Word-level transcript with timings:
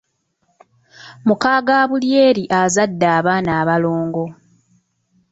Muka 1.27 1.55
Gabulyeri 1.67 2.43
azadde 2.61 3.07
abaana 3.17 3.51
abalongo. 3.61 4.23